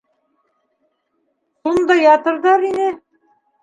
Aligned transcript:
-Сунда 1.61 2.01
ятырҙар 2.09 2.71
ине. 2.75 2.93